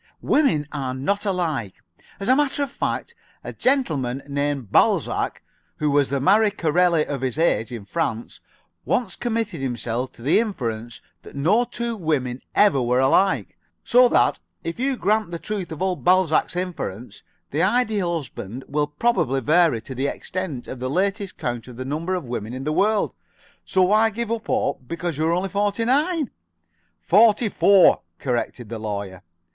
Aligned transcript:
Women 0.23 0.67
are 0.71 0.95
not 0.95 1.27
all 1.27 1.33
alike. 1.35 1.75
As 2.19 2.27
a 2.27 2.35
matter 2.35 2.63
of 2.63 2.71
fact, 2.71 3.13
a 3.43 3.53
gentleman 3.53 4.23
named 4.27 4.71
Balzac, 4.71 5.43
who 5.77 5.91
was 5.91 6.09
the 6.09 6.19
Marie 6.19 6.49
Corelli 6.49 7.05
of 7.05 7.21
his 7.21 7.37
age 7.37 7.71
in 7.71 7.85
France, 7.85 8.39
once 8.83 9.15
committed 9.15 9.61
himself 9.61 10.11
to 10.13 10.23
the 10.23 10.39
inference 10.39 11.01
that 11.21 11.35
no 11.35 11.65
two 11.65 11.95
women 11.95 12.41
ever 12.55 12.81
were 12.81 12.99
alike, 12.99 13.55
so 13.83 14.07
that, 14.09 14.39
if 14.63 14.79
you 14.79 14.97
grant 14.97 15.29
the 15.29 15.37
truth 15.37 15.71
of 15.71 15.83
old 15.83 16.03
Balzac's 16.03 16.55
inference, 16.55 17.21
the 17.51 17.61
Ideal 17.61 18.17
Husband 18.17 18.63
will 18.67 18.87
probably 18.87 19.39
vary 19.39 19.81
to 19.81 19.93
the 19.93 20.07
extent 20.07 20.67
of 20.67 20.79
the 20.79 20.89
latest 20.89 21.37
count 21.37 21.67
of 21.67 21.77
the 21.77 21.85
number 21.85 22.15
of 22.15 22.23
women 22.23 22.55
in 22.55 22.63
the 22.63 22.73
world. 22.73 23.13
So 23.65 23.83
why 23.83 24.09
give 24.09 24.31
up 24.31 24.47
hope 24.47 24.87
because 24.87 25.19
you 25.19 25.27
are 25.27 25.31
only 25.33 25.49
forty 25.49 25.85
nine?" 25.85 26.31
"Forty 27.03 27.49
four," 27.49 28.01
corrected 28.17 28.67
the 28.69 28.79
Lawyer. 28.79 29.21